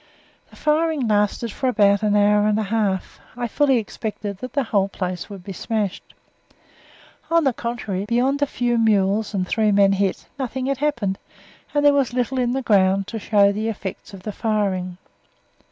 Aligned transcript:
The 0.49 0.55
firing 0.55 1.07
lasted 1.07 1.51
for 1.51 1.69
about 1.69 2.01
an 2.01 2.15
hour 2.15 2.47
and 2.47 2.57
a 2.57 2.63
half. 2.63 3.19
I 3.37 3.47
fully 3.47 3.77
expected 3.77 4.37
that 4.39 4.53
the 4.53 4.63
whole 4.63 4.87
place 4.89 5.29
would 5.29 5.43
be 5.43 5.53
smashed. 5.53 6.15
On 7.29 7.43
the 7.43 7.53
contrary, 7.53 8.05
beyond 8.05 8.41
a 8.41 8.47
few 8.47 8.79
mules 8.79 9.35
and 9.35 9.47
three 9.47 9.71
men 9.71 9.91
hit, 9.91 10.25
nothing 10.39 10.65
had 10.65 10.79
happened, 10.79 11.19
and 11.71 11.85
there 11.85 11.93
was 11.93 12.13
little 12.15 12.39
in 12.39 12.53
the 12.53 12.63
ground 12.63 13.05
to 13.09 13.19
show 13.19 13.51
the 13.51 13.69
effects 13.69 14.11
of 14.11 14.23
the 14.23 14.31
firing. 14.31 14.97